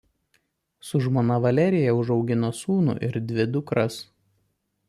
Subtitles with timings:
[0.87, 4.01] Su žmona Valerija užaugino sūnų ir dvi dukras.